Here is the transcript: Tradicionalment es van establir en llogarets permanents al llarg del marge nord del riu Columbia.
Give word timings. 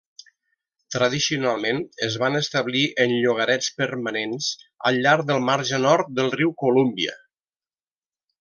Tradicionalment 0.93 1.81
es 2.07 2.15
van 2.23 2.39
establir 2.39 2.81
en 3.05 3.13
llogarets 3.25 3.69
permanents 3.83 4.49
al 4.91 5.01
llarg 5.07 5.29
del 5.33 5.45
marge 5.51 5.81
nord 5.87 6.11
del 6.23 6.33
riu 6.41 6.57
Columbia. 6.65 7.19